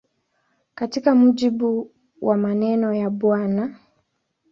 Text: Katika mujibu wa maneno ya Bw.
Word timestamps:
Katika 0.75 1.15
mujibu 1.15 1.91
wa 2.21 2.37
maneno 2.37 2.93
ya 2.93 3.09
Bw. 3.09 3.35